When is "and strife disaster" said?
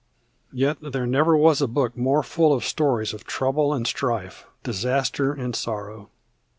3.71-5.31